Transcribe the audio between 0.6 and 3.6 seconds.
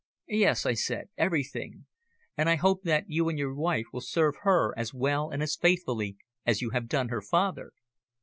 I said, "everything. And I hope that you and your